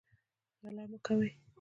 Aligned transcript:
غلا 0.61 0.83
مه 0.91 0.97
کوئ 1.05 1.29